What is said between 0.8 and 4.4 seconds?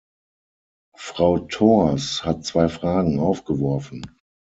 Frau Thors hat zwei Fragen aufgeworfen.